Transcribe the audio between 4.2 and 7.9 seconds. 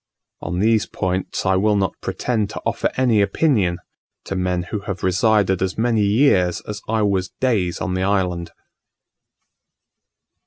to men who have resided as many years as I was days